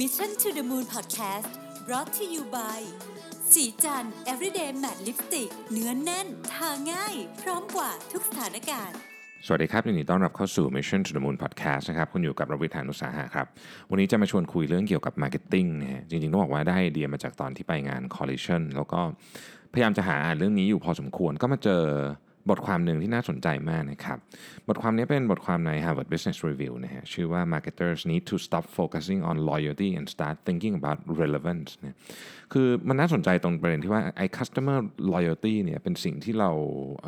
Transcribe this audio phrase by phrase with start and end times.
[0.00, 1.50] Mission to the Moon Podcast
[1.86, 2.80] brought to you by
[3.52, 8.98] สีจัน everyday matte lipstick เนื้อนแน่น ทาง่าย พร้อมกว่าทุกสถานการณ์
[9.46, 13.46] สวัสดีครับยินดีต้อนรับเข้าสู่ Mission to the Moon Podcast นะครับ คุณอยู่กับรวิทานุสาหะครับ
[13.90, 19.00] วันนี้จะมาชวนคุยเรื่องเกี่ยวกับ Marketing นะฮะ จริงๆต้องบอกว่าได้ไอเดียมาจากตอนที่ไปงาน Collision แล้วก็
[19.72, 21.82] พยายามจะหาอ่านเรื่องนี้อยู่พอสมควร ก็มาเจอ
[22.50, 24.18] บทความหนึ่งที่น่าสนใจมากนะครับ
[24.68, 30.74] บทความนี้เป็นบทความใน Harvard Business Review นะฮะชื่อว่า Marketers need to stop focusing on loyalty and start thinking
[30.80, 31.96] about relevance นะ
[32.52, 34.78] คือมันน่าสนใจตรงประเด็นที่ว่าไอ้ customer
[35.14, 36.50] loyalty เนี่ยเป็นสิ่งที่เรา
[37.04, 37.06] เ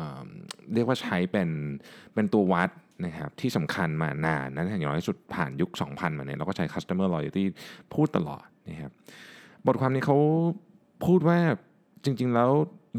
[0.73, 1.49] เรียกว่าใช้เป็น
[2.13, 2.69] เป็นตัววัด
[3.05, 7.43] นะครับที่สำคัญมานานนะอย่างน้อยสุดผ่านยุค 2000 มาเนี่ยเราก็ใช้ customer loyalty
[7.93, 8.91] พูดตลอดนะครับ
[9.67, 10.17] บทความนี้เขา
[11.05, 11.39] พูดว่า
[12.05, 12.51] จริง ๆ แล้ว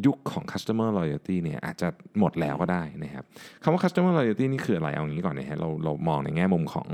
[0.06, 1.88] ยุคของ customer loyalty เนี่ยอาจจะ
[2.18, 3.24] หมดแล้วก็ได้นะครับ
[3.62, 6.88] คำว่า customer loyalty นี่คืออะไรเอางี้ก่อนนะฮะเราเรามองในแง่มุมของ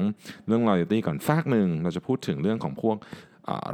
[0.47, 2.97] เรื่อง loyalty ก่อนฝากหนึ่งเราจะพูดถึงเรื่องของพวก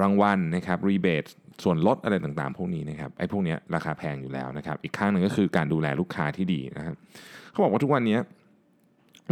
[0.03, 1.29] รางวัลนะครับ rebate
[1.65, 6.95] ส่วนลดอะไรต่างๆ พวกนี้นะครับไอ้พวกนี้ราคาแพงอยู่แล้วนะครับอีกข้างหนึ่งก็คือการดูแลลูกค้าที่ดีนะครับ
[7.51, 8.19] เขาบอกว่าทุกวันนี้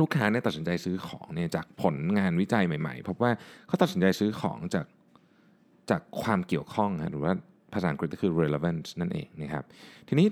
[0.00, 3.30] ลูกค้าเนี่ยตัดสินใจซื้อของเนี่ยจากผลงานวิจัยใหม่ๆพบว่า
[3.66, 4.86] เขาตัดสินใจซื้อของจาก
[5.90, 7.32] จากความเกี่ยวข้องฮะหรือว่า
[7.72, 9.64] ภาษาอังกฤษก็คือ relevance นั่นเองนะครับ
[10.08, 10.28] ทีนี้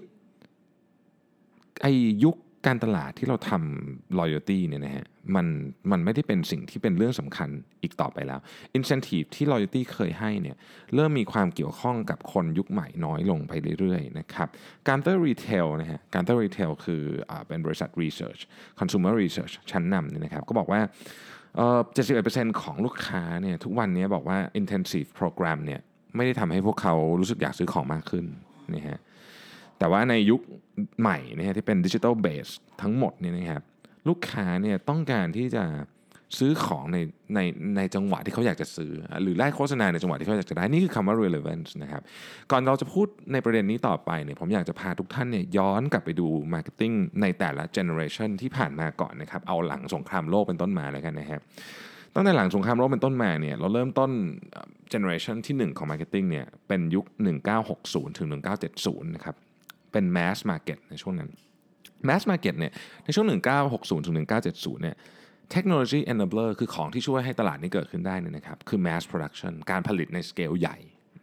[1.82, 1.86] ไอ
[2.24, 5.06] ยุคการตลาดที่เราทำ loyalty เนี่ยนะฮะ
[5.36, 5.46] มัน
[5.90, 7.48] มันไม่ได้เป็นสิ่งที่เป็นเรื่องสำคัญ
[7.82, 8.40] อีกต่อไปแล้ว
[8.78, 10.56] incentive ที่ loyalty เคยให้เนี่ย
[10.94, 14.48] เริ่มมีความเกี่ยวข้องกับคนยุคใหม่น้อยลงไปเรื่อยๆนะครับ
[14.88, 18.40] Kantar Retail นะฮะ Kantar Retail คือเอ่อเป็นบริษัท research
[18.80, 20.80] consumer research ชั้นนำเนี่ยนะครับก็บอกว่า
[21.56, 21.80] เอ่อ
[22.20, 25.80] 71%ของลูกค้าเนี่ยทุกวันนี้บอกว่า incentive program เนี่ย
[26.16, 28.24] ไม่ได้ทำให้พวกเขารู้สึกอยากซื้อของมากขึ้น
[28.74, 28.98] นะฮะ
[29.78, 30.40] แต่ว่าในยุค
[31.00, 32.48] ใหม่นะฮะที่เป็นดิจิทัลเบส
[32.82, 33.62] ทั้งหมดเนี่ยนะครับ
[34.08, 35.64] ลูกค้าเนี่ยต้องการที่จะ
[36.38, 36.98] ซื้อของใน
[37.34, 37.40] ใน
[37.76, 42.02] ในจังหวะที่เขาอยากจะซื้อ หรือไล่โฆษณาในจังหวะที่เขาอยากจะได้ นี่คือคำว่า relevance นะครับ
[42.50, 51.40] ก่อนเราจะพูดในประเด็นนี้ต่อไปเนี่ยผมอยากจะพาทุกท่านเนี่ยย้อนกลับไปดู marketing ในแต่ละ generation ที่ผ่านมาก่อนนะครับ เอาหลังสงครามโลกเป็นต้นมาแล้วกันนะครับ
[52.16, 54.10] ตั้งแต่หลังสงครามโลกเป็นต้นมาเนี่ยเราเริ่มต้น
[54.90, 57.04] เจเนอเรชันที่ 1 ของ Marketing เนี่ยเป็นยุค
[57.62, 58.28] 1960 ถึง
[58.72, 59.36] 1970 นะครับ
[59.92, 61.30] เป็น Mass Market ในช่วงนั้น
[62.08, 62.72] Mass Market เนี่ย
[63.04, 63.26] ในช่วง
[63.66, 64.14] 1960 ถึง
[64.50, 64.96] 1970 เนี่ย
[65.54, 70.76] Technology Enabler คือของที่ช่วยให้ตลาดนี้เกิดขึ้นได้นี่นะครับ คือ Mass Production การผลิตในสเกลใหญ่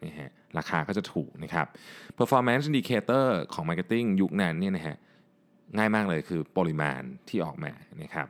[0.06, 1.68] นะฮะราคาก็จะถูกนะครับ
[2.20, 4.96] Performance Indicator ของ Marketing ยุคนั้นเนี่ยนะฮะ
[5.78, 7.72] ง่ายมากเลยคือปริมาณที่ออกมา
[8.02, 8.28] นะครับ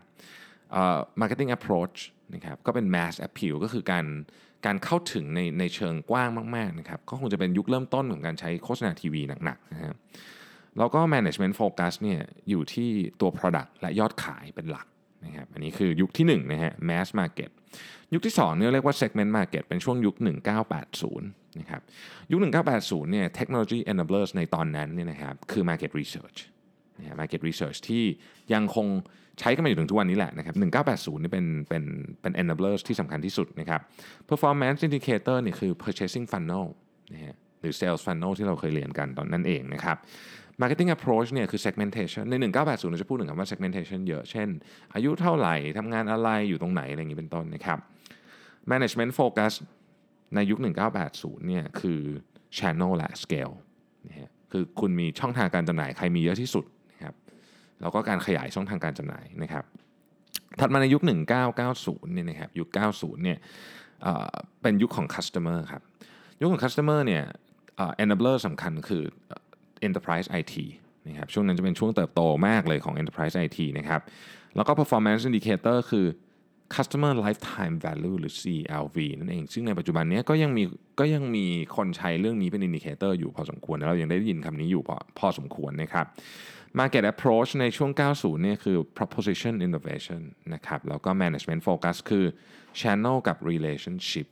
[0.72, 1.98] เอ่อ marketing approach
[2.36, 4.06] นะครับก็เป็น mass appeal ก็คือการ
[4.66, 9.96] การเข้าถึงในในเชิงกว้างมากๆนะครับก็คงจะเป็นยุคเริ่มต้นของการใช้โฆษณาทีวีหนักๆนะครับ
[10.78, 12.90] แล้วก็ management focus เนี่ยอยู่ที่
[13.22, 14.88] ตัว product และยอดขายเป็นหลัก
[15.26, 17.50] นะครับอันนี้คือยุคที่1นะฮะ mass market
[18.14, 20.16] ยุคที่2เนี่ยเรียกว่า segment market เป็นช่วงยุค
[20.88, 21.82] 1980นะครับ
[22.32, 22.40] ยุค
[22.76, 26.40] 1980เนี่ย technology enablers ในตอนนั้นเนี่ยนะครับคือ market research
[27.20, 28.04] market research ที่
[28.54, 28.88] ยังคง
[29.40, 30.56] ใช้กันมาอยู่ถึงทุกวันนี้แหละนะครับ
[30.86, 31.84] 1980 นี่เป็นเป็น
[32.22, 33.82] เป็น enablers ที่สำคัญที่สุดนะครับ
[34.30, 36.66] performance indicator นี่คือ purchasing funnel
[37.14, 39.98] นะฮะหรือ sales funnel ที่เราเคยเรียนกันตอนนั้นเองนะครับ
[40.62, 42.34] marketing approach เนี่ยคือ segmentation ใน
[42.64, 44.50] 1980 เราจะพูดถึงคำว่า segmentation เยอะ เช่น
[44.94, 47.80] อายุเท่าไหร่ทำงานอะไรอยู่ตรงไหน อะไรอย่างนี้เป็นต้นนะครับ
[48.72, 49.54] management focus
[50.36, 50.60] ในยุค
[51.04, 52.02] 1980 เนี่ยคือ
[52.58, 53.54] channel และ scale
[54.08, 56.66] นะฮะคือคุณมีช่องทางการจำหน่ายใครมีเยอะที่สุด
[57.82, 59.66] แล้วก็การขยายช่องทางการจำหน่ายนะครับ
[60.60, 61.02] ถัดมาในยุค
[61.58, 63.38] 1990เนี่ยนะครับยุค 90เนี่ย
[64.04, 65.82] เอ่อเป็นยุคของ customer ครับ
[66.42, 67.24] ยุคของ customer เนี่ย
[67.78, 69.04] เอ่อ enabler สำคัญคือ
[69.88, 70.56] enterprise IT
[71.08, 74.02] นะครับช่วงนั้นจะเป็นช่วงเติบโตมากเลยของ enterprise IT นะครับ
[74.56, 76.06] แล้วก็ performance indicator คือ
[76.76, 80.64] customer lifetime value หรือ CLV นั่นเอง ซึ่งในปัจจุบันนี้ก็ยังมี
[81.00, 81.46] ก็ยังมี
[81.76, 86.06] คนใช้เรื่องนี้เป็น indicator อยู่พอสมควร และเรายังได้ยินคำนี้อยู่พอพอสมควรนะครับ
[86.80, 90.22] market approach ในช่วง 90 เนี่ยคือ proposition innovation
[90.54, 92.26] นะครับ แล้วก็ management focus คือ
[92.80, 94.28] channel กับ relationship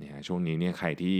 [0.00, 1.18] นะฮะช่วงนี้เนี่ยใครที่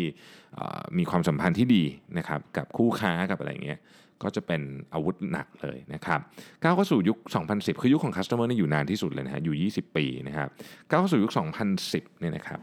[0.98, 1.84] มีความสัมพันธ์ที่ดี
[2.18, 3.80] นะครับกับคู่ค้ากับอะไรเงี้ย
[4.22, 4.62] ก็จะเป็น
[4.94, 6.20] อาวุธหนักเลยนะครับ
[6.62, 7.18] ก้าวเข้าสู่ยุค
[7.48, 10.48] 2010 คือยุคของ customer นี่อยู่นานที่สุดเลยนะฮะอยู่ 20 ปีนะครับ
[10.88, 11.32] ก้าวเข้าสู่ยุค
[11.76, 12.60] 2010 เนี่ยนะครับ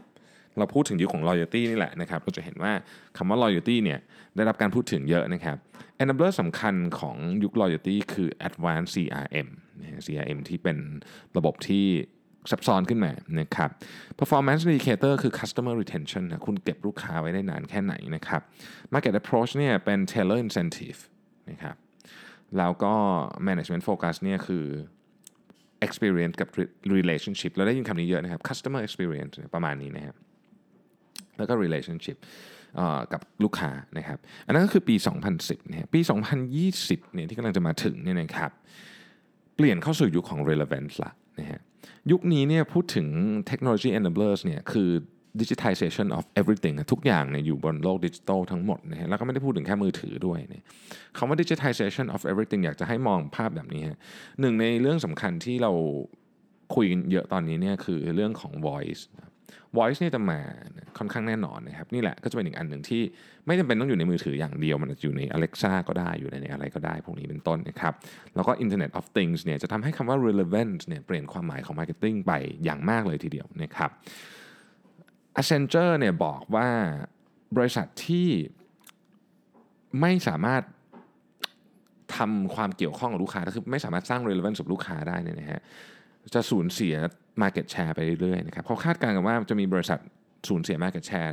[0.58, 2.72] เราพูดถึงยุคของ loyalty นี่แหละนะครับเราจะเห็นว่า
[3.16, 3.98] คำว่า loyalty เนี่ย
[4.36, 5.56] ได้รับการพูดถึงเยอะนะครับ
[6.02, 9.48] enabler สำคัญของยุค loyalty คือ advanced CRM
[10.06, 10.78] CRM ที่เป็น
[11.36, 11.86] ระบบที่
[12.50, 13.70] ซับซ้อนขึ้นมานะครับ
[14.20, 18.42] performance indicator คือ customer retention นะคุณเก็บลูกค้าไว้ได้นานแค่ไหนนะครับ
[18.94, 21.00] market approach เนี่ยเป็น tailor incentive
[21.50, 21.76] นะครับ
[22.58, 22.94] แล้วก็
[23.48, 24.64] management focus เนี่ยคือ
[25.86, 26.48] experience กับ
[26.96, 30.16] relationship เราได้ยินคำนี้เยอะนะครับ customer experience ประมาณนี้นะครับ
[31.38, 32.18] แล้วก็ relationship
[33.12, 34.94] กับลูกค้านะครับ อันนั้นก็คือปี
[35.32, 36.00] 2010นะฮะปี
[36.56, 38.50] 2020เนี่ยที่กำลังจะมาถึงเนี่ยนะครับ
[39.56, 41.60] เปลี่ยนเข้าสู่ยุคของ relevance ละนะฮะ
[42.10, 43.06] ยุคนี้เนี่ยพูดถึง
[43.50, 44.90] technology enablers เนี่ยคือ
[45.40, 50.62] digitization of everything ทุกอย่างเนี่ยอยู่บนโลกดิจิทัลทั้งหมดนะฮะแล้วก็ไม่ได้พูดถึงแค่มือถือด้วยเนี่ย
[51.16, 53.98] คำว่า digitization of everything อยากจะให้มองภาพแบบนี้ฮะ
[54.40, 55.72] หนึ่งในเรื่องสำคัญที่เรา
[56.74, 59.02] คุยกันเยอะตอนนี้เนี่ยคือเรื่องของ voice
[59.76, 60.40] voice นี่จะมา
[60.98, 63.02] ค่อนข้างแน่นอนนะครับนี่แหละก็จะเป็นอีกอันหนึ่งที่
[63.46, 67.94] ไม่จำเป็นต้องอยู่ในมือถืออย่างเดียว มันอยู่ใน Alexa ก็ได้อยู่ในอะไรก็ได้พวกนี้เป็นต้นนะครับ
[68.34, 72.32] แล้วก็ Internet of Things เนี่ยจะทำให้คำว่า relevant เนี่ยเปลี่ยนความหมายของ marketing ไป
[72.64, 73.90] อย่างมากเลยทีเดียวนะครับ
[75.40, 76.68] Accenture เนี่ยบอกว่า
[77.56, 78.28] บริษัทที่
[80.00, 80.62] ไม่สามารถ
[82.16, 85.60] ทำความเกี่ยวข้องกับลูกค้าคือไม่สามารถสร้าง relevance กับลูกค้าได้เนี่ยนะฮะ
[86.34, 86.94] จะสูญเสีย
[87.42, 89.98] market share ไปเรื่อยๆนะครับเขาคาดการณ์กันว่าจะมีบริษัท
[90.48, 91.32] สูญเสีย market share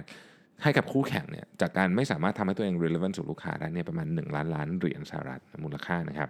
[0.64, 6.30] ให้กับคู่แข่งเนี่ยจากการไม่สามารถทำให้ตัวเอง relevant กับลูกค้าได้เนี่ยประมาณ 1 ล้านล้านเหรียญสหรัฐมูลค่านะครับ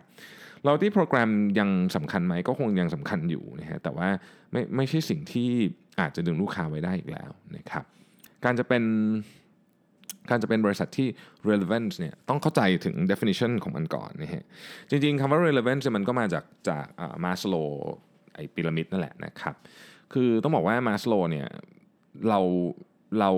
[0.63, 1.29] เราที่โปรแกรม
[1.59, 4.09] ยังสำคัญไหมก็คงยังสำคัญอยู่นะฮะแต่ว่า
[4.51, 5.49] ไม่ไม่ใช่สิ่งที่
[5.99, 7.85] อาจจะดึงลูกค้าไว้ได้อีกแล้วนะครับ
[8.45, 8.83] การจะเป็น
[10.29, 11.07] การจะเป็นบริษัทที่
[11.49, 14.43] relevant เนี่ยต้องเข้าใจถึง definition ของมันก่อนนะฮะ
[14.89, 16.85] จริงๆคำว่า relevant มันก็มาจากจาก
[17.23, 19.55] มาสโลไอพีระมิดนั่นแหละนะครับ
[20.13, 21.47] คือต้องบอกว่ามาสโลเนี่ย
[22.29, 22.39] เรา
[23.19, 23.31] เรา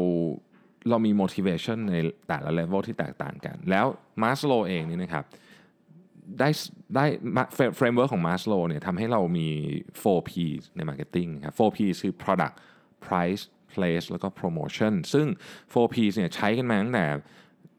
[0.90, 1.96] เรามี motivation ใน
[2.28, 3.86] แต่ละ level ที่แตกต่างกัน แล้ว
[4.22, 5.26] มาสโลเองนี่นะครับ
[6.40, 6.50] ได้
[6.96, 7.06] ได้
[7.76, 9.48] framework ของมาสโลเนี่ยทำให้เรามี
[9.92, 10.32] 4 P
[10.76, 12.56] ใน Marketing ครับ 4 P คือ Product
[13.06, 15.28] Price Place แล้วก็ Promotion ซึ่ง
[15.74, 17.06] 4 P เนี่ยใช้กันมาตั้งแต่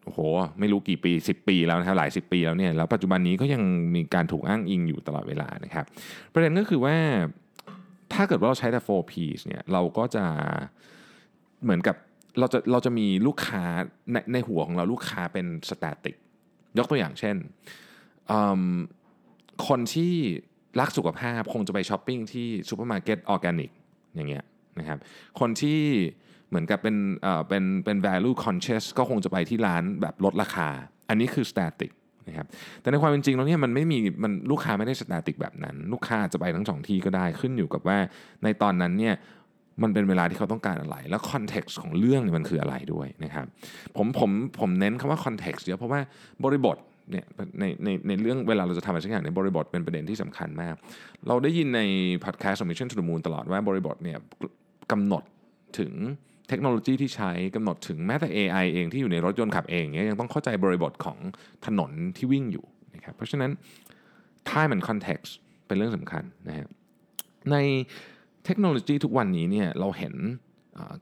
[0.05, 0.19] โอ้โห
[0.59, 3.63] ไม่รู้กี่ปี 10 ปีแล้วนะครับหลาย 10 ปีแล้วเนี่ยแล้วปัจจุบันนี้ก็ยัง
[3.95, 5.85] มีการถูกอ้างอิงอยู่ตลอดเวลานะครับ
[6.33, 6.97] ประเด็นก็คือว่า
[8.13, 9.13] ถ้าเกิดว่าเราใช้แต่ 4 P
[9.47, 10.25] เนี่ยเราก็จะ
[11.65, 11.97] เหมือนกับ
[12.39, 13.65] เราจะเราจะมีลูกค้า
[14.13, 16.17] ในในหัวของเราลูกค้าเป็นสแตติก
[16.79, 17.37] ยกตัวอย่างเช่น
[19.69, 20.15] คนที่
[20.81, 23.71] รักสุขภาพคงจะไปช้อปปิ้งที่ซูเปอร์มาร์เก็ตออร์แกนิก
[24.15, 24.45] อย่างเงี้ย
[24.79, 24.99] นะครับ
[25.41, 25.81] คนที่
[26.49, 30.69] เหมือนกับเป็นเอ่อเป็นเป็น value conscious ก็คงจะไปที่ร้านแบบลดราคา
[31.09, 31.93] อันนี้คือ static
[32.29, 32.47] นะครับ
[32.81, 37.99] แต่ในความเป็นจริงแล้วเนี่ยมันไม่มีมันลูกค้าไม่ได้ static แบบนั้น ลูกค้าจะไปทั้งสองที่ก็ได้ขึ้นอยู่กับว่า
[38.45, 39.15] ในตอนนั้นเนี่ย
[39.83, 43.47] มันเป็นเวลาที่เขาต้องการอะไร แล้ว context ของเรื่องเนี่ยมันคืออะไรด้วยนะครับ
[43.97, 44.31] ผมผม
[44.61, 46.01] ผมเน้นคำว่า context เยอะเพราะว่า
[46.45, 46.77] บริบท
[47.11, 47.25] เนี่ย
[47.61, 50.75] ในในในเรื่องเวลาเราจะทำอะไรสักอย่างในบริบทเป็นประเด็นที่สำคัญมาก
[51.29, 51.81] เราได้ยินใน
[52.25, 54.19] พอดแคสต์ Mission to the Moon ตลอดว่าบริบทเนี่ย
[54.93, 55.23] กำหนด
[55.79, 55.93] ถึง
[56.49, 61.19] เทคโนโลยีที่ใช้กำหนดถึงแม้แต่ AI เองที่อยู่ในรถยนต์ขับเองเนี่ยยังต้องเข้าใจบริบทของ
[61.67, 62.65] ถนนที่วิ่งอยู่
[62.95, 63.51] นะครับเพราะฉะนั้น
[64.51, 65.31] time and context
[65.67, 66.69] เป็นเรื่องสำคัญนะฮะ
[67.51, 67.57] ใน
[68.45, 70.15] เทคโนโลยีทุกวันนี้เนี่ยเราเห็น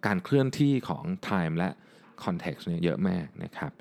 [0.06, 1.68] การเคลื่อนที่ของ time และ
[2.24, 3.72] context เนี่ยเยอะมากนะครับ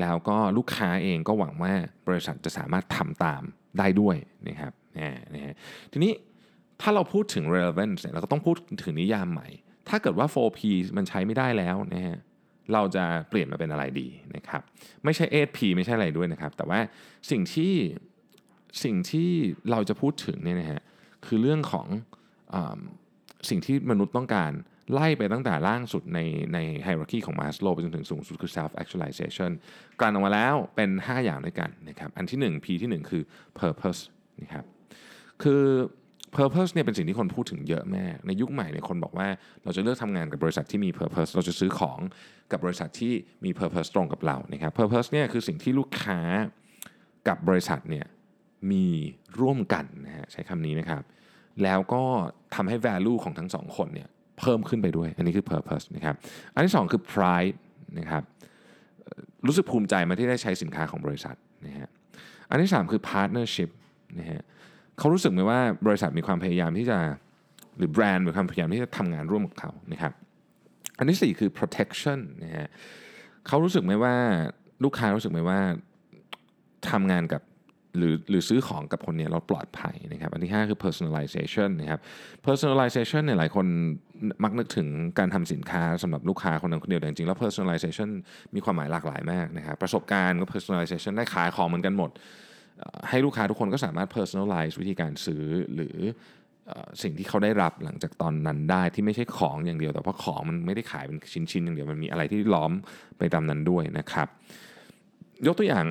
[0.00, 1.72] แล้วก็ลูกค้าเองก็หวังว่า
[2.08, 3.42] บริษัทจะสามารถทำตาม
[3.78, 4.16] ได้ด้วย
[4.48, 5.54] นะครับนะฮะ
[5.92, 6.12] ทีนี้
[6.80, 9.48] ถ้าเราพูดถึง relevance เนี่ยเราก็ต้องพูดถึงนิยามใหม่
[9.90, 10.60] ถ้าเกิดว่า 4P
[10.96, 12.18] มันใช้ไม่ได้แล้วนะฮะ
[12.72, 14.62] เราจะเปลี่ยนมาเป็นอะไรดีนะครับ
[15.04, 16.80] ไม่ใช่ 8P ไม่ใช่อะไรด้วยนะครับ แต่ว่า
[17.30, 17.74] สิ่งที่
[18.84, 19.30] สิ่งที่
[19.70, 20.80] เราจะพูดถึงเนี่ยนะฮะ
[21.26, 21.86] คือเรื่องของ
[22.54, 22.56] อ
[23.48, 24.52] สิ่งที่มนุษย์ต้องการ
[24.92, 26.20] ไล่ไปตั้งแต่ล่างสุดใน
[26.54, 29.50] ในไฮรักีของมาสโลไปจนถึงสูงสุดคือ self actualization
[30.00, 33.22] กลั่นออกมาแล้วเป็น 5 อย่างด้วยกันนะครับ อันที่ 1 P ที่ 1 คือ
[33.60, 34.00] purpose
[34.42, 34.64] นะครับ
[35.42, 35.62] คือ
[36.36, 39.28] purpose เนี่ยเป็นสิ่งที่คนพูดถึงเยอะมากในยุคใหม่เนี่ยคนบอกว่า
[39.64, 41.98] เราจะเลือกทำงานกับบริษัทที่มี purpose เราจะซื้อของ
[42.52, 43.12] กับบริษัทที่
[43.44, 46.18] มี purpose ตรงกับเรานะครับ purpose เนี่ยคือสิ่งที่ลูกค้า
[47.28, 48.06] กับบริษัทเนี่ย
[48.72, 48.86] มี
[49.40, 51.02] ร่วมกันนะฮะใช้คำนี้นะครับ
[51.62, 52.02] แล้วก็
[52.54, 54.08] ทำให้ value ของทั้งสองคนเนี่ย
[54.38, 56.14] เพิ่มขึ้นไปด้วย อันนี้คือ purpose นะครับ
[56.54, 57.56] อันที่2คือ pride
[57.98, 58.22] นะครับ
[59.46, 61.88] รู้สึกภูมิใจมาที่ได้ใช้สินค้าของบริษัทนะฮะ
[62.50, 63.70] อันที่3คือ partnership
[64.18, 64.42] นะฮะ
[64.98, 66.98] เขารู้สึกไหมว่าบริษัทมีความพยายามที่จะ
[67.78, 70.12] หรือแบรนด์มีความพยายามที่จะทำงานร่วมกับเขานะครับ
[70.98, 72.68] อันที่ 4 คือ protection นะฮะ
[73.46, 74.14] เขารู้สึกไหมว่า
[74.84, 75.60] ลูกค้ารู้สึกไหมว่า
[76.90, 77.42] ทำงานกับ
[77.96, 82.00] หรือหรือซื้อของกับคนนี้เราปลอดภัยนะครับ อันที่ 5 คือ personalization นะครับ
[82.46, 83.66] personalization เนี่ยหลายคน
[84.44, 84.88] มักนึกถึง
[85.18, 88.08] การทำสินค้าสำหรับลูกค้าคนนั้นคนเดียวแต่จริงๆแล้ว personalization
[88.54, 92.10] มีความหมายหลากหลายมากนะครับประสบการณ์ก็ personalization ได้ขายของเหมือนกันหมด
[93.08, 95.44] ให้ลูกค้าทุกคนก็สามารถ personalize วิธีการซื้อ
[95.74, 95.96] หรือ
[97.02, 101.18] สิ่งที่เขาได้รับหลังจากตอนนั้นได้ที่ไม่ใช่ของอย่างเดียว แต่เพราะของมันไม่ได้ขายเป็น
[101.52, 102.72] ชิ้นๆอย่างเดียวมันมีอะไรที่ล้อม
[103.18, 104.28] ไปตามนั้นด้วยนะครับ
[105.46, 105.84] ยกตัวอย่าง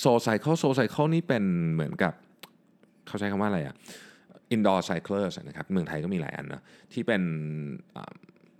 [0.00, 2.12] SoulCycle SoulCycle นี่เป็นเหมือนกับ
[3.06, 3.76] เขาใช้คำว่าอะไรอะ
[4.52, 7.22] indoor cycle นะครับเมืองไทยก็มีหลายอันนะที่เป็น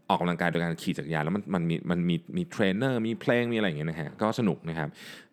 [0.08, 4.88] ออกกำลังกายโดยการขี่จักรยานแล้วมันมันมีมันมีมีเทรนเนอร์มีเพลงมีอะไรอย่างเงี้ยนะฮะก็สนุกนะครับ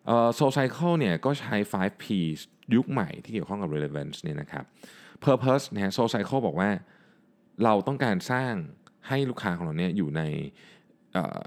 [0.06, 2.04] เอ่อ SoulCycle เนี่ยก็ใช้ 5 P
[2.74, 4.64] ยุคใหม่ที่เกี่ยวข้องกับ relevance เนี่ยนะครับ
[5.24, 6.70] purpose นะฮะ SoulCycle บอกว่า
[7.64, 8.54] เราต้องการสร้าง
[9.08, 10.22] ให้ลูกค้าของเราเนี่ยอยู่ใน
[11.14, 11.40] เอ่อ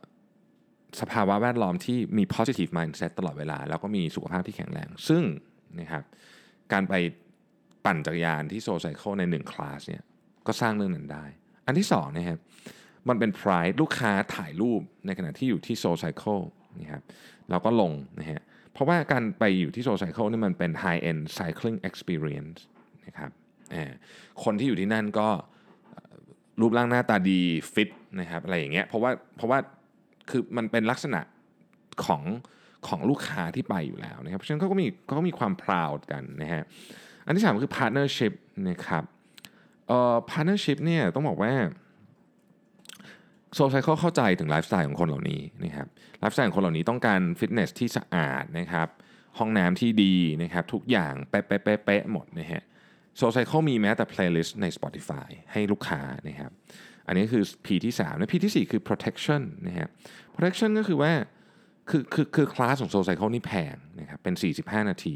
[1.01, 5.23] สภาวะแวดล้อมที่มี positive mindset ตลอดเวลา แล้วก็มีสุขภาพที่แข็งแรง ซึ่ง
[5.79, 6.03] นะครับ
[6.73, 6.93] การไป
[7.85, 10.03] ปั่นจักรยานที่โซไซเคิลในหนึ่งคลาสเนี่ย
[10.47, 11.25] ก็สร้างเรื่องนั้นได้
[11.65, 12.39] อันที่สองนะครับ
[13.09, 16.39] มันเป็น pride ลูกค้าถ่ายรูปในขณะที่อยู่ที่โซไซเคิล
[16.81, 17.01] นะครับ
[17.49, 18.41] เราก็ลงนะฮะ
[18.73, 22.59] เพราะว่าการไปอยู่ที่โซไซเคิลนี่มันเป็น high end cycling experience
[23.05, 23.31] นะครับ
[23.73, 23.91] อ่า
[24.43, 25.27] คนที่อยู่ที่นั่นก็
[26.61, 27.41] รูปร่างหน้าตาดี
[27.73, 29.59] ฟิตนะครับอะไรอย่างเงี้ยเพราะว่าเพราะว่า
[30.29, 31.21] คือมันเป็นลักษณะ
[32.05, 32.23] ของ
[32.87, 36.63] ของลูกค้าที่ไปอยู่แล้วนะครับเพราะฉะนั้นเขาก็มีเขาก็มีความ proud กันนะฮะ
[37.25, 38.33] อันที่สามคือ partnership
[38.69, 39.03] นะครับ
[39.87, 41.53] เอ่อ partnership เนี่ยต้องบอกว่า
[43.55, 45.87] SoulCycle เข้าใจถึงไลฟ์สไตล์ของคนเหล่านี้นะครับ
[46.19, 48.87] ไลฟ์สไตล์ของคนเหล่านี้ต้องการฟิตเนสที่สะอาดนะครับ
[49.37, 52.61] ห้องน้ำที่ดีนะครับทุกอย่างเป๊ะเป๊ะเป๊ะเป๊ะหมดนะฮะ
[53.17, 56.51] โซไซเคิลมีแม้แต่ playlist ใน Spotify ให้ลูกค้านะครับ
[57.07, 59.87] อันนี้คือ P ที่3และ P ที่ 4 คือ protection นะฮะ
[60.35, 61.11] protection ก็คือว่า
[61.89, 65.15] คือคือคือคลาสของโซไซเคิลนี่แพงนะครับเป็น 45 นาที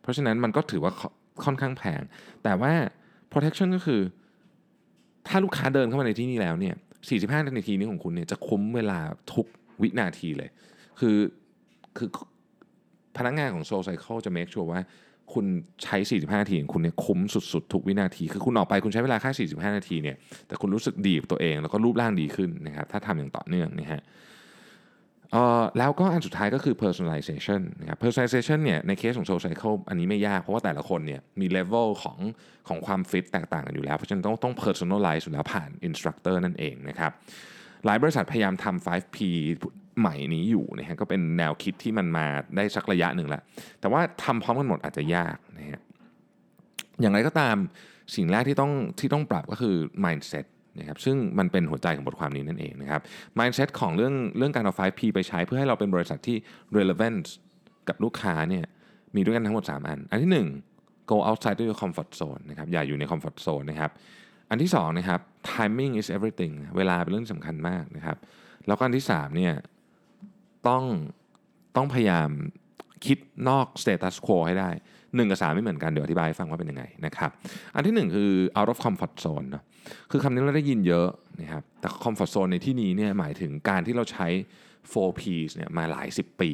[0.00, 1.10] เพราะฉะนั้นมันก็ถือว่าค่อ
[1.44, 2.02] ค่อนข้างแพง
[2.44, 2.72] แต่ว่า
[3.32, 4.00] protection ก็คือ
[5.28, 6.76] ถ้าลูกค้าเดินเข้ามาในที่นี่แล้วเนี่ย
[7.10, 8.98] 45 นาทีนี้ของคุณเนี่ยจะคุ้มเวลา
[9.34, 9.46] ทุก
[9.82, 10.50] วินาทีเลย
[11.00, 11.16] คือ
[11.96, 12.08] คือ
[13.16, 14.80] พนักงานของโซลไซเคิลจะเมคชัวร์ว่า
[15.32, 15.46] คุณ
[15.82, 17.20] ใช้ 45 นาทีของคุณเนี่ยคุ้ม
[17.52, 24.02] สุดๆ ทุกวินาที คือคุณออกไปคุณใช้เวลาแค่ 45 นาทีเนี่ย แต่คุณรู้สึกดีกับตัวเอง แล้วก็รูปร่างดีขึ้นนะครับ ถ้าทำอย่างต่อเนื่องนะฮะ
[25.78, 32.18] แล้วก็อันสุดท้ายก็คือ personalization นะครับ personalization เนี่ยในเคสของ Soul Cycle อันนี้ไม่ยาก เพราะว่าแต่ละคนเนี่ยมี level ของ
[32.68, 37.12] ของความฟิตแตกต่างกันอยู่แล้ว เพราะฉะนั้นต้องต้อง personalize อยู่แล้วผ่าน instructor นั่นเองนะครับ
[37.84, 39.16] หลายบริษัทพยายามทำ 5P
[40.00, 43.42] ใหม่นี้อยู่นะฮะก็เป็นแนวคิดที่มันมาได้สักระยะหนึ่งแล้ว
[43.80, 45.80] แต่ว่าทำพร้อมกันหมดอาจจะยากนะฮะ
[47.00, 47.56] อย่างไรก็ตาม
[48.16, 50.44] สิ่งแรกที่ต้องที่ต้องปรับก็คือ mindset
[50.78, 53.00] นะครับซึ่งมันเป็นหัวใจของบทความนี้นั่นเองนะครับ
[53.38, 56.36] mindset ของเรื่องเรื่องการเอา 5P ไปใช้เพื่อให้เราเป็นบริษัทที่
[56.78, 57.24] relevant
[57.88, 58.64] กับลูกค้าเนี่ย
[59.16, 60.30] มีด้วยกันทั้งหมด 3 อัน อันที่
[60.74, 63.90] 1 go outside your comfort zone นะครับอย่าอยู่ใน comfort zone นะครับ
[64.50, 65.20] อันที่2นะครับ
[65.52, 68.16] timing is everything เวลาเป็นเรื่องสำคัญมากนะครับ
[68.66, 69.54] แล้วก็อันที่3เนี่ย
[70.68, 70.84] ต้อง
[71.76, 72.30] ต้องพยายาม
[73.06, 77.30] คิดนอก status quo ให้ได้ 1 กับ 3 ไม่เหมือนกัน เดี๋ยวอธิบายให้ฟังว่าเป็นยังไงนะครับ
[77.74, 79.62] อันที่ 1 คือ out of comfort zone เนะ
[80.10, 81.08] คือคำนี้เราได้ยินเยอะ
[81.40, 84.26] นะครับแต่ comfort zone ในที่นี้เนี่ยหมายถึงการที่เราใช้
[84.92, 86.52] 4Ps เนี่ยมาหลาย 10 ปี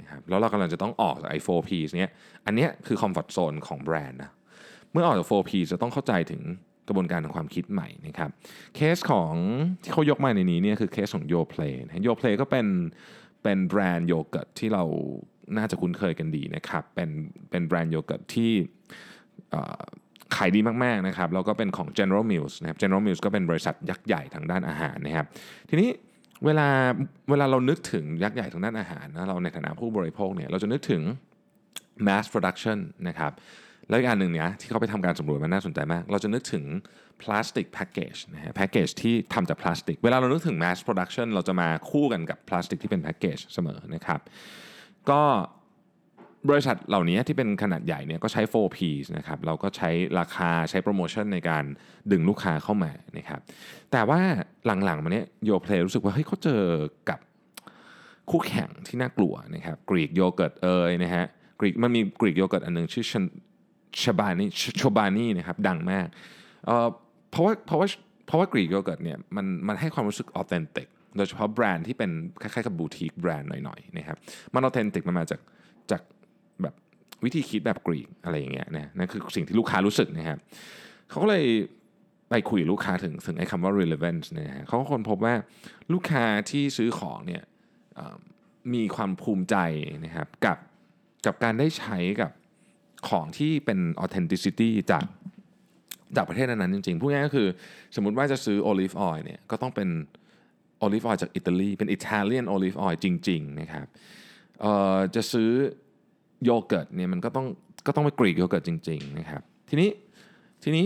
[0.00, 2.10] นะครับแล้วเรากำลังจะต้องออกจากไอ้ 4Ps เนี่ย
[2.46, 4.30] อันเนี้ยคือ comfort zone ของแบรนด์นะ
[4.92, 6.42] เมื่อออกจาก 4Ps จะต้องเข้าใจถึง
[6.88, 8.30] กระบวนการของความคิดใหม่นะครับ
[8.76, 9.34] เคสของ
[9.82, 12.66] ที่เขายกมาในนี้เนี่ยคือเคสของ Yoplait นะ Yoplait ก็เป็น
[13.42, 14.84] เป็นแบรนด์โยเกิร์ตที่เรา
[15.56, 17.10] น่าจะคุ้นเคยกันดีนะครับเป็น
[17.50, 18.52] เป็นแบรนด์โยเกิร์ตที่
[20.36, 25.26] ขายดีมากๆนะครับแล้วก็เป็นของ General Mills นะครับ General Mills ก็เป็นบริษัทยักษ์ใหญ่ทางด้านอาหารนะครับ
[25.70, 25.90] ทีนี้
[26.44, 26.68] เวลา
[27.30, 31.02] เวลาเรานึกถึงยักษ์ใหญ่ทางด้านอาหารนะเราในฐานะผู้บริโภคเนี่ยเราจะนึกถึง
[32.06, 33.32] mass production นะครับ
[33.88, 36.64] แล้วอีกอันหนึ่งเนี่ยที่เขาไปทำการสำรวจมันน่าสนใจมาก เราจะนึกถึง
[37.22, 44.20] พลาสติกแพ็กเกจนะฮะแพ็กเกจที่ทำจากพลาสติก เวลาเรานึกถึง mass production เราจะมาคู่กันกับพลาสติกที่เป็นแพ็กเกจเสมอนะครับ
[45.10, 45.22] ก็
[46.50, 51.64] บริษัทเหล่านี้ที่เป็นขนาดใหญ่เนี่ยก็ใช้ 4Ps นะครับเราก็ใช้ราคาใช้โปรโมชั่นในการ
[52.10, 53.40] ดึงลูกค้าเข้ามานะครับ
[53.92, 54.20] แต่ว่า
[54.66, 56.62] หลังๆมาเนี้ยโยเพลรู้สึกว่าเฮ้ยเขาเจอ
[57.10, 57.18] กับ
[58.30, 61.24] คู่แข่งที่น่ากลัวนะครับกรีกโยเกิร์ตเอยนะฮะ
[61.60, 63.04] กรีกมันมีกรีกโยเกิร์ตอันหนึ่งชื่อ
[64.02, 66.06] Chobani Chobani นะครับดังมาก
[66.66, 66.88] เอ่อ
[67.30, 67.88] เพราะว่าเพราะว่า
[68.26, 72.10] เพราะว่ากรีกโยเกิร์ตเนี่ยมันมันให้ความรู้สึก authentic โดยเฉพาะแบรนด์ที่เป็น
[72.42, 74.16] คล้ายๆกับ boutique brand หน่อยๆนะครับ
[74.54, 75.40] มัน authentic มันมาจาก
[75.90, 76.02] จาก
[76.62, 76.74] แบบ
[77.24, 80.38] วิธีคิดแบบกรีกอะไรอย่างเงี้ยนะนั่นคือสิ่งที่ลูกค้ารู้สึกนะครับ
[81.08, 81.46] เขาก็เลย
[82.30, 85.34] ไปคุยกับลูกค้าถึงถึงไอ้คำว่า relevance เนยนะฮะเขาก็คนพบว่า
[85.92, 87.42] ลูกค้าที่ซื้อของเนี่ย
[88.74, 89.56] มีความภูมิใจ
[90.04, 90.58] นะครับกับ
[91.26, 92.30] กับการได้ใช้กับ
[93.08, 95.04] ของที่เป็น authenticity จาก
[96.16, 97.48] จากประเทศนั้นๆจริงๆ พูดง่ายก็คือ
[97.96, 99.88] สมมุติว่าจะซื้อ olive oil เนี่ยก็ต้องเป็น
[100.84, 103.86] olive oil จากอิตาลีเป็น Italian olive oil จริงๆนะครับ
[105.14, 105.50] จะซื้อ
[106.44, 107.46] โยเกิร์ตเนี่ยมันก็ต้อง
[107.86, 109.90] ก็ต้องไปกรีกโยเกิร์ตจริงๆนะครับทีนี้
[110.64, 110.84] ทีนี้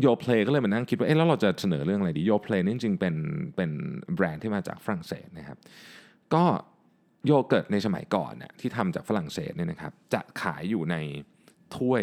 [0.00, 3.14] Yoplait ก็เลยมานั่งคิดว่าเอ๊ะแล้วเราจะเสนอเรื่องอะไรดี Yoplait นี่จริงๆเป็น
[3.56, 3.70] เป็น
[4.14, 5.58] แบรนด์ที่มาจากฝรั่งเศสนะครับ
[6.34, 6.44] ก็
[7.26, 10.96] โยเกิร์ตในสมัยก่อนเนี่ยที่ทำจากฝรั่งเศสเนี่ยนะครับจะขายอยู่ใน
[11.76, 12.02] ถ้วย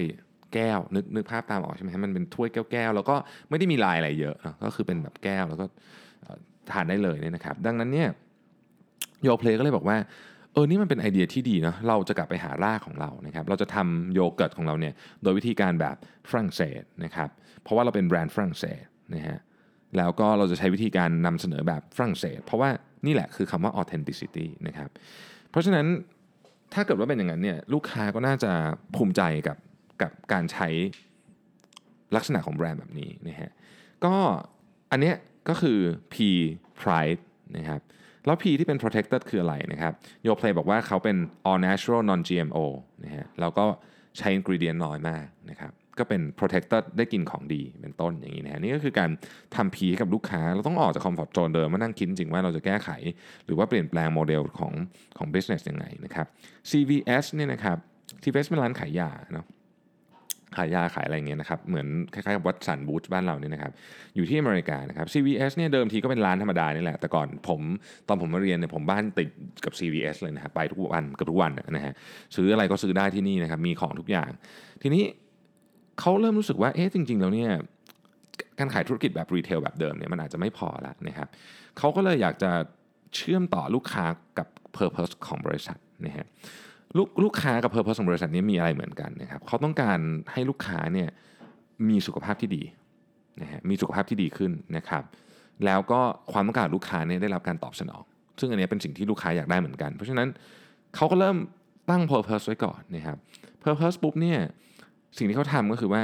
[0.53, 3.15] แก้วนึกนึกภาพตามออกใช่ไหมมันเป็นถ้วยแก้วๆแล้วก็
[3.49, 5.65] ไม่ได้มีลายอะไรเยอะก็คือเป็นแบบแก้วแล้วก็
[6.71, 8.09] ทานได้เลยเนี่ยนะครับ ดังนั้นเนี่ย
[9.23, 9.97] Yoplait ก็เลยบอกว่า
[10.53, 14.93] เออนี่มันเป็นไอเดียที่ดีเนาะเราจะกลับไปหารากของเรานะครับเราจะทำโยเกิร์ตของเราเนี่ย
[15.23, 15.95] โดยวิธีการแบบ
[16.29, 17.29] ฝรั่งเศสนะครับ
[17.63, 18.83] เพราะว่าเราเป็นแบรนด์ฝรั่งเศส
[19.15, 19.39] นะฮะ
[19.97, 22.69] แล้วก็เราจะใช้วิธีการนำเสนอแบบฝรั่งเศส เพราะว่า
[23.05, 24.89] นี่แหละคือคำว่า authenticity นะครับ
[25.51, 25.85] เพราะฉะนั้น
[26.73, 28.51] ถ้าเกิดว่าเป็นอย่างนั้นเนี่ยลูกค้าก็น่าจะ
[28.95, 29.57] ภูมิใจกับ
[30.01, 30.67] กับการใช้
[32.15, 33.51] ลักษณะของแบรนด์แบบนี้นะฮะ
[34.05, 34.15] ก็
[34.91, 35.15] อันเนี้ย
[35.49, 35.79] ก็คือ
[36.13, 36.15] P
[36.81, 37.21] pride
[37.57, 37.81] นะครับ
[38.25, 41.17] แล้ว P ที่เป็น protected คืออะไรนะครับโยเพลบอกว่าเขาเป็น
[41.49, 42.65] all natural non GMO
[43.03, 43.65] นะฮะแล้วก็
[44.17, 49.09] ใช้ ingredient น้อยมากนะครับก็เป็น protected ได้กินของดีเป็นต้นอย่างนี้นะฮะนี่ก็คือการ
[49.55, 52.89] ทำ P ให้กับลูกค้า เราต้องออกจาก comfort zone เดิมมานั่งคิดจริงว่าเราจะแก้ไข
[53.45, 54.73] หรือว่าเปลี่ยนแปลงโมเดลของ
[55.17, 56.27] ของ business ยังไงนะครับ
[56.69, 57.77] CVS เนี่ยนะครับ
[58.23, 59.45] CVS เป็นร้านขายยาเนาะ
[60.57, 63.71] ขายยาขายอะไรเงี้ยนะครับเหมือนคล้ายๆกับวัตสันบูธบ้านเราเนี่ยนะครับ
[64.15, 67.61] อยู่ที่อเมริกานะครับ CVS เนี่ยเดิมทีก็เป็นร้านธรรมดานี่แหละแต่ก่อนผม
[68.07, 69.29] ตอนผมมาเรียนเนี่ยผมบ้านติด
[69.65, 71.93] กับ CVS เลยนะครับไปทุกวันกับทุกวันนะฮะ
[72.35, 74.29] ซื้ออะไรก็ซื้อได้ที่นี่นะครับมีของทุกอย่าง
[74.81, 75.03] ทีนี้
[75.99, 77.51] เขาเริ่มรู้สึกว่าเอ๊ะจริง ๆ แล้วเนี่ย
[78.59, 81.27] การขายธุรกิจแบบรีเทลแบบเดิมเนี่ยมันอาจจะไม่พอแล้วนะครับ
[81.77, 82.51] เขาก็เลยอยากจะ
[83.15, 84.05] เชื่อมต่อลูกค้า
[84.37, 84.47] กับ
[84.77, 86.27] Purpose ของบริษัทนะฮะ
[86.97, 89.99] ลูกลูกค้ากับ Purpose ของบริษัทนี้มีอะไรเหมือนกันนะครับเขาต้องการ
[90.31, 91.09] ให้ลูกค้าเนี่ย
[91.89, 92.63] มีสุขภาพที่ดี
[93.41, 95.03] นะฮะมีสุขภาพที่ดีขึ้นนะครับ
[95.65, 96.01] แล้วก็
[96.31, 98.03] ความต้องการลูกค้าเนี่ยได้รับการตอบสนอง
[98.39, 100.27] ซึ่งอันนี้เป็นสิ่งที่ลูกค้าอยากได้เหมือนกัน เพราะฉะนั้น
[100.95, 101.37] เขาก็เริ่ม
[101.89, 103.17] ตั้ง Purpose ไว้ก่อนนะครับ
[103.63, 104.39] Purpose ปุ๊บเนี่ย
[105.17, 106.01] สิ่งที่เขาทำก็คือว่า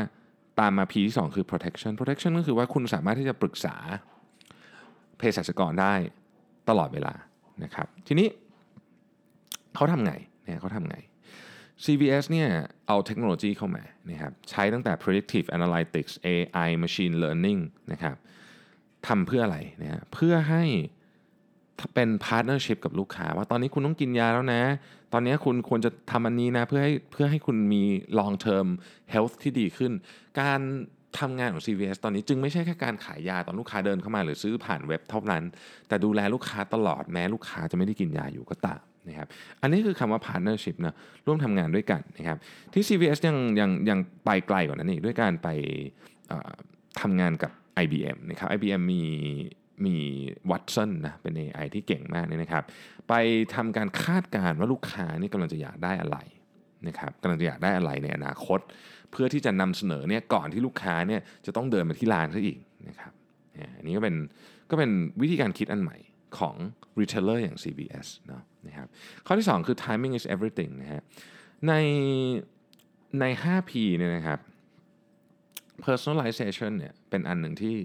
[0.60, 3.76] ตามมา P ที่ 2 คือ protection protection ก็คือว่าคุณสามารถที่จะปรึกษา
[5.18, 5.94] เภสัชกรได้
[6.70, 7.14] ตลอดเวลา
[7.64, 8.28] นะครับ ทีนี้
[9.76, 10.98] เขาทำไง เนี่ยเขาทำไง
[11.84, 12.50] CVS เนี่ย
[12.88, 18.16] เอาเทคโนโลยีเข้ามานะครับใช้ตั้งแต่ predictive analytics AI machine learning นะครับ
[19.08, 20.64] ทำเพื่ออะไรนะฮะเพื่อให้
[21.94, 24.64] เป็น partnership กับลูกค้า ว่าตอนนี้คุณต้องกินยาแล้วนะ
[25.14, 27.84] ตอนนี้คุณควรจะทำอันนี้นะเพื่อให้เพื่อให้คุณมี
[28.20, 28.68] long term
[29.14, 29.92] health ที่ดีขึ้น
[30.42, 30.62] การ
[31.20, 35.44] ทำงานของ CVS ตอนนี้จึงไม่ใช่แค่การขายยาตอนลูกค้าเดินเข้ามาหรือซื้อผ่านเว็บเท่านั้น
[35.88, 39.28] แต่ดูแลลูกค้าตลอดแม้ลูกค้าจะไม่ได้กินยาอยู่ก็ตาม นะครับ
[39.62, 42.38] อันนี้คือคำว่า partnership นะร่วมทำงานด้วยกันนะครับ
[42.74, 45.48] ที่ CVS ยังยังยังไปไกลกว่านั้นอีกด้วยการไป
[47.02, 47.52] ทำงานกับ
[47.84, 49.04] IBM นะครับ IBM มี
[49.86, 49.96] มี
[50.52, 52.64] วัตสันนะเป็น AI ที่เก่งมากเนี่ยนะครับ
[53.10, 53.14] ไป
[53.56, 56.18] ทำการคาดการณ์ว่าลูกค้านี่กำลังจะอยากได้อะไร
[56.88, 58.60] นะครับกำลังจะอยากได้อะไรในอนาคต
[59.12, 63.12] เพื่อที่จะนำเสนอเนี่ยก่อนที่ลูกค้าเนี่ยจะต้องเดินมาที่ร้านเขาอีกนะครับ
[63.78, 64.16] อันนี้ก็เป็น
[64.70, 65.98] ก็เป็นวิธีการคิดอันใหม่
[66.40, 66.56] ของ
[67.00, 68.88] retailer อย่าง CVS เนาะนะครับ
[69.26, 71.02] ข้อที่ 2 คือ timing is everything นะฮะ
[71.68, 71.74] ใน
[73.20, 74.40] ใน 5P เนี่ยนะครับ
[75.86, 77.78] personalization เนี่ยเป็นอันหนึ่งที่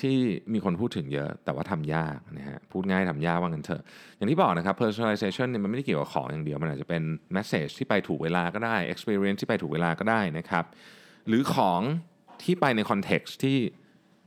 [0.00, 0.16] ที่
[0.52, 3.82] มีคนพูดถึงเยอะแต่ว่าทำยากนะฮะพูดง่ายทำยากว่างันเถอะ
[4.16, 7.02] อย่างที่บอกนะครับ personalization เนี่ยมันไม่ได้เกี่ยวกับของอย่างเดียว มันอาจจะเป็น
[7.36, 10.64] message ที่ไปถูกเวลาก็ได้ experience ที่ไปถูกเวลาก็ได้นะครับ
[11.28, 11.80] หรือของ
[12.42, 13.58] ที่ไปใน context ที่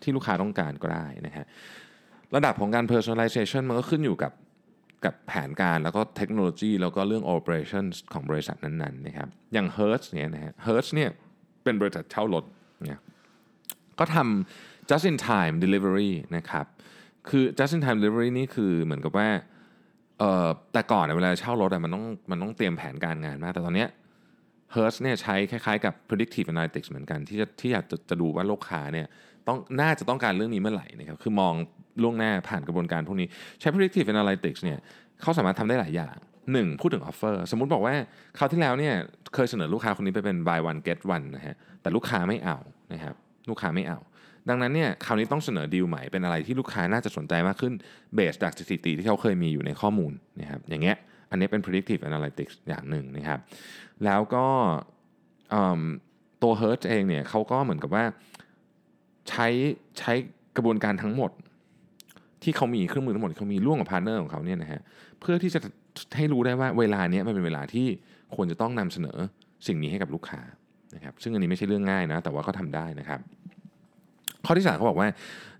[0.03, 1.45] ที่ลูกค้าต้องการก็ได้นะฮะ
[2.35, 4.33] ระดับของการ personalization มันก็ขึ้นอยู่กับ
[5.05, 11.09] กับแผนการแล้วก็เทคโนโลยีแล้วก็เรื่อง operations ของบริษัทนั้นๆนะครับอย่าง Hertz เนี่ยนะฮะ Hertz เนี่ย
[11.63, 12.43] เป็นบริษัทเช่ารถ
[12.85, 12.99] เนี่ย
[13.99, 16.65] ก็ทำ just in time delivery นะครับ
[17.29, 19.29] คือ just in time delivery นี่คือเหมือนกับว่า
[20.19, 23.89] เอ่อแต่ก่อนเวลาเช่ารถมันต้องมันต้องเตรียมแผนการงานมาก แต่ตอนเนี้ย
[24.75, 29.07] Hertz เนี่ยใช้คล้ายๆกับ predictive analytics เหมือนกันที่จะที่อยากจะจะดูว่าลูกค้าเนี่ย
[29.49, 31.53] ต้องน่าจะต้องการเรื่องนี้เมื่อไหร่นะครับคือมอง
[32.03, 33.27] ล่วงหน้าผ่านกระบวนการพวกนี้
[33.59, 34.79] ใช้ predictive analytics เนี่ย
[35.21, 36.15] เขาสามารถทำได้หลายอย่าง
[36.49, 36.81] 1.
[36.81, 37.95] พูดถึง offer สมมุติบอกว่า
[38.37, 38.93] คราวที่แล้วเนี่ย
[39.33, 42.57] เคยเสนอลูกค้าคนนี้ไปเป็น buy one get one นะฮะแต่ลูกค้าไม่เอา
[42.93, 43.15] นะครับ
[43.49, 43.99] ลูกค้าไม่เอา
[44.49, 47.73] ดังนั้นเนี่ยคราวนี้ต้องเสนอดีลใหม่เป็นอะไรที่ลูกค้าน่าจะสนใจมากขึ้น
[48.15, 50.97] เบสจากสถิติที่เขาเคยมีอยู่ในข้อมูลนะครับอย่างเงี้ย
[51.29, 53.39] อันนี้เป็น predictive analytics อย่างหนึ่งนะครับ
[54.05, 54.45] แล้วก็
[56.43, 58.05] ตัว Hertz เองเนี่ยเขาก็เหมือนกับว่า
[59.29, 59.47] ใช้
[59.99, 60.13] ใช้
[60.55, 61.31] กระบวนการทั้งหมด
[62.43, 64.81] ที่เขามีเครื่องมือทั้งหมดเขามีร่วมกับพาร์เนอร์ของเขาเนี่ยนะฮะ
[65.19, 65.59] เพื่อที่จะ
[66.17, 67.87] ให้รู้ได้ว่าเวลาเนี้ยมันเป็นเวลาที่
[68.35, 69.17] ควรจะต้องนำเสนอ
[69.67, 70.41] สิ่งนี้ให้กับลูกค้า
[70.95, 73.19] นะครับซึ่งอันนี้ไม่ใช่เรื่องง่ายนะ แต่ว่าเขาทาได้นะครับ
[74.45, 75.09] ข้อที่สามเขาบอกว่า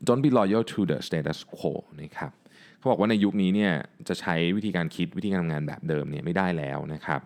[0.08, 2.32] don't be loyal to the status quo นะครับ
[2.78, 3.74] เขาบอกว่าในยุคนี้เนี่ย
[4.08, 7.22] จะใช้วิธีการคิดวิธีการทำงานแบบเดิมเนี่ยไม่ได้แล้วนะครับ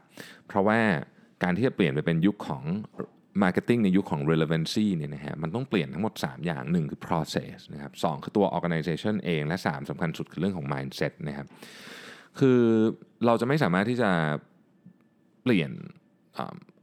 [0.48, 0.80] เพราะว่า
[1.44, 2.64] การที่จะเปลี่ยนไปเป็นยุคของ
[3.42, 11.14] Marketing ในยุคของ relevancy เนี่ยนะฮะมันต้องเปลี่ยนทั้งหมด 3 อย่าง 1 คือ process นะครับสคือตัว organization เอง และ 3สำคัญสุดคือเรื่องของ mindset
[11.28, 11.48] นะครับ
[12.40, 12.60] คือ
[13.26, 14.10] เราจะไม่สามารถที่จะ
[15.44, 15.72] เปลี่ยน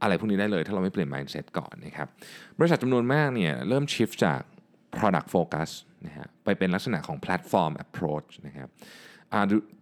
[0.01, 2.07] อะไรพวกนี้ได้เลยถ้าเราไม่เปลี่ยน mindset ก่อนนะครับ
[2.59, 4.41] บริษัทจำนวนมากเนี่ยเริ่ม shift จาก
[4.97, 5.69] product focus
[6.05, 8.69] นะฮะไปเป็นลักษณะของ platform approach นะครับ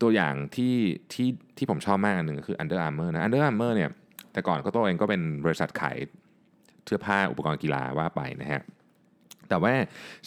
[0.01, 0.75] ตัวอย่างที่
[1.13, 3.89] ที่ที่ผมชอบมากอันหนึ่งคือ Under Armour นะ Under Armour เนี่ย
[4.33, 5.97] แต่ก่อนก็ตัวเองก็เป็นบริษัทขาย
[6.85, 8.61] เสื้อผ้าอุปกรณ์กีฬาว่าไปนะฮะ
[9.49, 9.73] แต่ว่า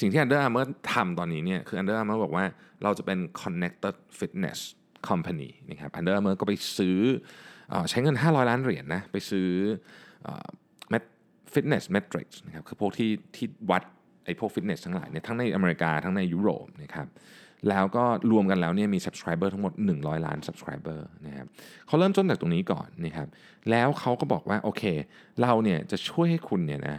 [0.00, 2.44] สิ่งที่ Under Armour ทำตอนนี้เนี่ยคือ Under Armour บอกว่า
[2.82, 4.58] เราจะเป็น connected fitness
[5.08, 6.98] company นะครับ Under Armour ก็ไปซื้อ
[7.90, 9.48] ใช้เงิน 500 ล้านเหรียญนะไปซื้อ
[11.54, 13.82] fitness metrics นะครับคือพวกที่ที่วัด
[14.24, 17.06] ไอ้พวกฟิตเนสทั้งหลายเนี่ยทั้งในอเมริกาทั้งในยุโรปนะครับ
[17.68, 21.46] แล้วก็รวมกันแล้วเนี่ยมี subscriber ทั้งหมด 100 ล้าน subscriber นะครับ
[21.86, 23.28] เขาเริ่มต้นจากตรงนี้ก่อนนะครับ
[23.70, 24.82] แล้วเขาก็บอกว่าโอเค
[25.42, 26.96] เราเนี่ยจะช่วยให้คุณเนี่ยนะ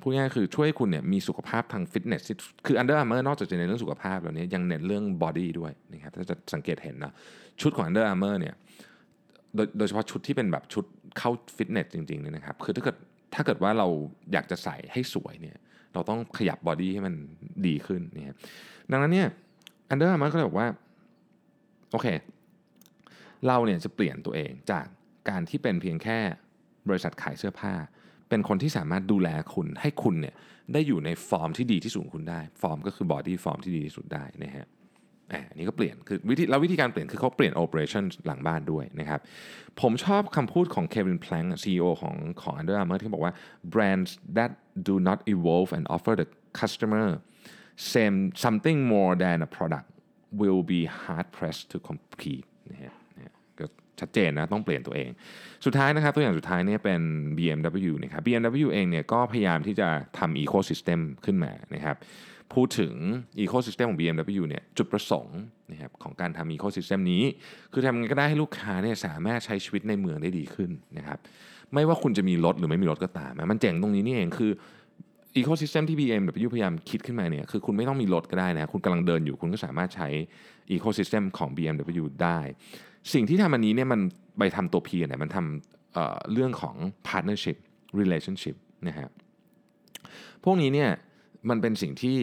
[0.00, 2.22] พูดง่ายคือช่วยให้คุณเนี่ยมีสุขภาพทางฟิตเนส
[2.66, 7.12] คือ Under Armour นอกจากจะเน้นเรื่องสุขภาพแล้วเนี่ยยังเน้นเรื่อง body ด้วยนะครับถ้าจะสังเกตเห็นนะ
[7.60, 8.54] ชุดของ Under Armour เนี่ย
[9.54, 10.84] โดยโดยเฉพาะชุดที่เป็นแบบชุด
[11.18, 12.96] เข้าฟิตเนสจริงๆเนี่ยนะครับคือถ้าเกิด
[13.34, 13.88] ถ้าเกิดว่าเรา
[14.32, 15.56] อยากจะใส่ให้สวยเนี่ย
[15.94, 17.14] เราต้องขยับ body ให้มัน
[17.66, 18.36] ดีขึ้นเนี่ย
[18.90, 19.28] ดังนั้นเนี่ย
[19.88, 20.68] Under Armour ก็เลยบอกว่า
[21.92, 22.06] โอเค
[23.46, 24.86] เราเนี่ยจะเปลี่ยนตัวเองจาก
[25.28, 26.18] การที่เป็นเพียงแค่
[26.88, 27.74] บริษัทขายเสื้อผ้า
[28.28, 30.34] เป็นคนที่สามารถดูแลคุณให้คุณเนี่ย
[30.72, 34.66] ได้อยู่ในฟอร์มที่ดีที่สุดคุณได้ ฟอร์มก็คือ body form ที่ดีที่สุดได้นะฮะ
[35.50, 39.20] อันนี้ก็เปลี่ยนคือวิธีแล้ววิธีการเปลี่ยนคือเขาเปลี่ยน operation หลังบ้านด้วยนะครับ
[39.80, 43.32] ผมชอบคำพูดของ Kevin Plank ซีอีโอของของ Under Armour ที่บอกว่า
[43.72, 44.50] brands that
[44.88, 46.26] do not evolve and offer the
[46.60, 49.88] consumer something more than a product
[50.40, 52.92] will be hard pressed to compete นะฮะ
[53.58, 53.64] ก็
[54.00, 55.10] ชัดเจนนะต้องเปลี่ยนตัวเอง
[55.64, 57.02] สุดท้ายนะครับตัวอย่างสุดท้ายเนี่ยเป็น
[57.38, 61.96] BMW นะครับ BMW เองเนี่ยก็พยายามที่จะทำ ecosystem ขึ้นมานะครับ
[62.54, 62.94] พูดถึง
[63.44, 65.38] Ecosystem ของ BMW เนี่ยจุดประสงค์
[65.72, 67.22] นะครับของการทำ Ecosystem นี้
[67.72, 71.18] คือทำไงก็ได้ให้ลูกค้าเนี่ยสามารถใช้ชีวิตในเมืองได้ดีขึ้นนะครับ
[71.74, 74.50] ไม่ว่าคุณจะมีรถหรือไม่มีรถก็ตาม มันเจ๋งตรงนี้นี่เองคือ
[75.40, 80.08] Ecosystem ที่ BMW พยายามคิดขึ้นมาเนี่ยคือคุณไม่ต้องมีรถก็ได้นะ คุณกำลังเดินอยู่คุณก็สามารถใช้
[80.74, 82.38] Ecosystem ของ BMW ได้
[83.12, 84.00] สิ่งที่ทำอันนี้เนี่ยมัน
[84.38, 86.76] ไปทำตัว P เนี่ยมันทำเรื่องของ
[87.08, 87.56] partnership
[88.00, 88.56] relationship
[88.88, 89.08] นะฮะ
[90.44, 90.90] พวกนี้เนี่ย
[91.48, 92.16] มันเป็นสิ่งที่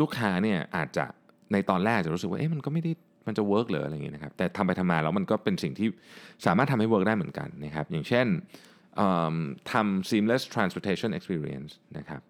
[0.00, 1.04] ลูกค้าเนี่ยอาจจะ
[1.52, 2.92] ในตอนแรกจะรู้สึกว่าเอ๊ะมันก็ไม่ได้
[3.26, 5.88] มันจะ work เหรออะไรอย่างเงี้ยนะครับแต่ทำไปทำมาแล้วมันก็เป็นสิ่งที่
[6.46, 8.26] สามารถทำให้ work ได้เหมือนกันนะครับอย่างเช่น
[9.72, 12.20] ทำ seamless transportation experience นะครับ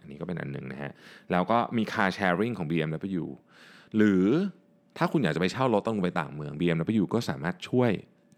[0.00, 0.92] อันนี้ก็เป็นอันหนึ่งนะฮะ
[1.32, 3.24] แล้วก็มี car sharing ของ BMW
[3.96, 4.24] หรือ
[4.98, 7.90] ถ้าคุณอยากจะไปเช่ารถต้องไปต่างเมือง BMW ก็สามารถช่วย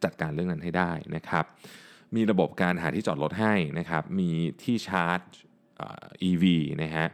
[0.05, 1.45] จัดการเรื่องนั้นให้ได้นะครับ
[2.17, 4.31] มีระบบการหาที่จอดรถให้นะครับ มี
[4.63, 5.21] ที่ชาร์จ
[6.29, 6.45] EV
[6.83, 7.07] นะฮะ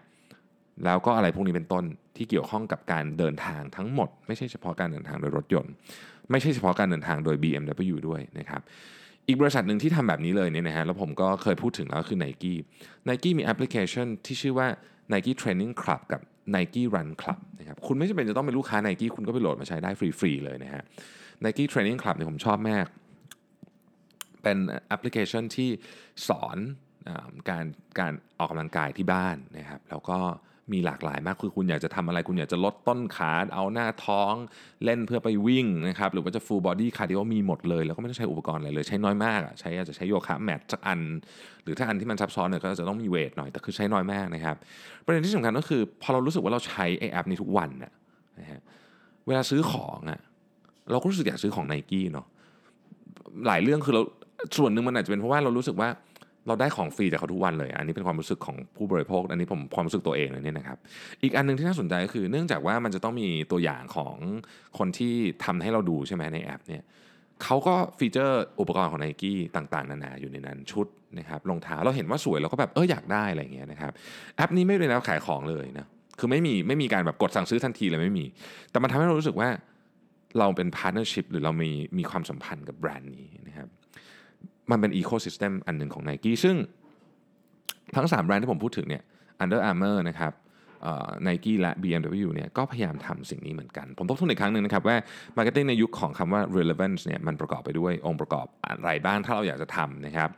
[0.84, 1.84] แล้วก็อะไรพวกนี้เป็นต้น
[2.16, 5.72] ที่เกี่ยวข้องกับการเดินทางทั้งหมด ไม่ใช่เฉพาะการเดินทางโดยรถยนต์
[6.30, 8.62] ไม่ใช่เฉพาะการเดินทางโดย BMW ด้วยนะครับ
[9.28, 12.54] อีกบริษัทหนึ่งที่ทำแบบนี้เลยเนี่ยนะฮะแล้วผมก็เคยพูดถึงแล้วคือ Nike
[13.08, 14.68] Nike มีแอปพลิเคชันที่ชื่อว่า
[15.12, 16.20] Nike Training Club กับ
[16.54, 20.82] Nike Run Club นะครับคุณไม่จำเป็นจะต้องเป็นลูกค้า Nike คุณก็ไปโหลดมาใช้ได้ฟรีๆเลยนะฮะ
[21.44, 22.86] Nike Training Club เนี่ยผมชอบมาก
[24.42, 24.58] เป็น
[24.88, 25.70] แอปพลิเคชันที่
[26.28, 26.58] สอน
[27.50, 27.64] การ
[28.00, 30.18] การออกกำลังกายที่บ้านนะครับแล้วก็
[30.74, 34.34] มีหลากหลายมากคือคุณอยากจะทำอะไร คุณอยากจะลดต้นขาเอาหน้าท้อง
[34.84, 41.00] เล่นเพื่อไปวิ่งนะครับหรือว่าจะ full body cardio มีหมดเลย แล้วก็ไม่ต้องใช้อุปกรณ์อะไรเลย ใช้น้อยมากอะใช้อาจจะใช้โยคะแมทสักอัน
[41.62, 44.56] หรือถ้าอันที่มันซับซ้อนเนี่ยก็จะต้องมีเวทหน่อยแต่คือใช้น้อยมากนะครับ
[45.04, 47.92] ประเด็นที่สำคัญก็คือพอเรารู้สึกว่าเราใช้ไอแอปนี้ทุกวันนะ
[48.40, 48.60] นะฮะ
[49.26, 50.20] เวลาซื้อของอะ
[50.90, 52.26] เราก็รู้สึกอยากซื้อของไนกี้เนาะ
[53.46, 54.02] หลายเรื่องคือเรา
[54.56, 55.88] ส่วนหนึ่งมันอาจจะเป็นเพราะว่าเรารู้สึกว่า
[56.46, 60.78] เราได้ของฟรีจากเขาทุกวันเลย อันนี้เป็นความรู้สึกของผู้บริโภค อันนี้ผมความรู้สึกตัวเองเลยเนี่ยนะครับ
[61.22, 64.16] อีกอันนึงที่น่าสนใจก็คือ เนื่องจากว่ามันจะต้องมีตัวอย่างของ
[64.78, 66.82] คนที่ทำให้เราดูใช่ไหมในแอปเนี่ย
[67.42, 70.86] เขาก็ feature อุปกรณ์ของไนกี้ต่างๆ นานาอยู่ในนั้นชุด
[71.18, 73.92] นะครับรองเท้าเราเห็นว่าสวยเราก็แบบเอออยากได้อะไรเงี้ยนะครับ
[74.36, 75.86] แอปนี้ไม่ได้แนวขายของเลยนะ
[76.18, 78.24] คือไม่มีไม่มีการแบบกดสั่งซื้อทันทีเลยไม่มี
[78.70, 79.48] แต่มันทำให้เรารู้สึกว่า
[80.38, 83.68] เราเป็น partnership หรือเรามีมีความสัมพันธ์กับแบรนด์นี้นะครับ
[84.70, 86.56] มันเป็น ecosystem อันหนึ่งของ n i กี้ซึ่ง
[87.96, 89.02] ทั้ง 3 แบรนด์ที่ผมพูดถึงเนี่ย
[89.42, 90.32] Under Armour นะครับ
[91.22, 94.96] ไนกี้และ BMW เนี่ยก็พยายามทำสิ่งนี้เหมือนกัน ผมทบทวนอีกครั้งหนึ่งนะครับว่า
[95.36, 100.28] Marketing ในยุคของคำว่า relevance เนี่ยมันประกอบไปด้วยองค์ประกอบอะไรบ้างถ้าเราอยากจะทำนะครับ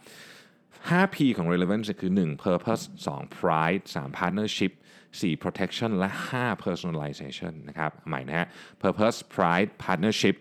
[0.89, 2.85] 5P ของ relevance คือ 1 purpose
[3.15, 4.73] 2 pride 3 partnership
[5.21, 8.47] 4 protection และ 5 personalization นะครับใหม่นะฮะ
[8.83, 10.37] purpose pride partnership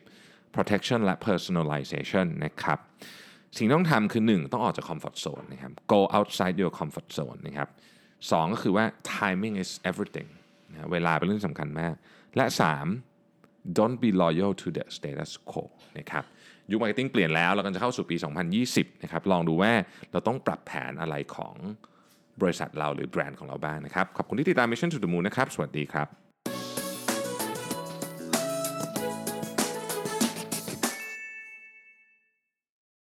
[0.55, 2.79] protection และ personalization นะครับ
[3.57, 7.69] สิ่งที่ต้องทำคือ 1 ต้องออกจากคอมฟอร์ทโซนนะครับ go outside your comfort zone นะครับ
[8.31, 8.85] สก็คือว่า
[9.15, 10.29] timing is everything
[10.71, 11.95] นะเวลาเป็นเรื่องสำคัญมาก
[12.35, 12.45] และ
[13.11, 15.63] 3 don't be loyal to the status quo
[15.99, 16.23] นะครับ
[16.71, 18.15] ยุค marketing เปลี่ยนแล้ว เรากำลังจะเข้าสู่ปี
[18.59, 19.71] 2020 นะครับ ลองดูว่า
[20.11, 21.55] เราต้องปรับแผนอะไรของ
[22.41, 26.22] บริษัทเราหรือแบรนด์ของเราบ้างนะครับ ขอบคุณที่ติดตาม Mission to the Moon นะครับ สวัสดีครับ